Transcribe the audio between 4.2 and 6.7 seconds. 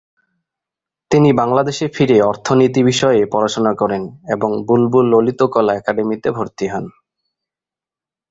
এবং বুলবুল ললিতকলা একাডেমীতে ভর্তি